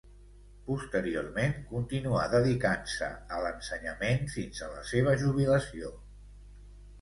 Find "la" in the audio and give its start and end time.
4.73-4.83